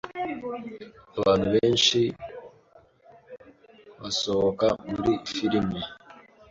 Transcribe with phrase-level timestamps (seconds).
[1.19, 1.99] Abantu benshi
[4.01, 5.79] basohoka muri firime.